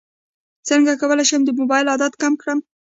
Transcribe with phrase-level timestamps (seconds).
[0.67, 2.59] څنګه کولی شم د موبایل عادت کم کړم